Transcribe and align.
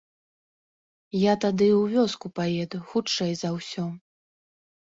Я 1.23 1.33
тады 1.43 1.67
ў 1.67 1.83
вёску 1.97 2.27
паеду, 2.39 2.77
хутчэй 2.95 3.31
за 3.43 3.49
ўсё. 3.59 3.85